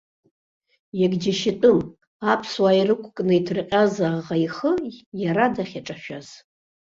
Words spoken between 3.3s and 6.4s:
иҭырҟьаз аӷа ихы иара дахьаҿашәаз!